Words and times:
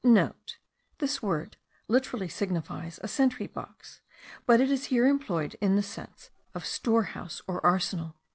(* 0.49 0.97
This 0.97 1.21
word 1.21 1.57
literally 1.87 2.27
signifies 2.27 2.99
a 3.03 3.07
sentry 3.07 3.45
box; 3.45 4.01
but 4.47 4.59
it 4.59 4.71
is 4.71 4.85
here 4.85 5.05
employed 5.05 5.55
in 5.61 5.75
the 5.75 5.83
sense 5.83 6.31
of 6.55 6.65
store 6.65 7.03
house 7.03 7.43
or 7.45 7.63
arsenal.) 7.63 8.15